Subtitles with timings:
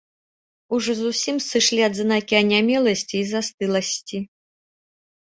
[0.77, 4.17] Ужо зусім сышлі адзнакі анямеласці і застыласці.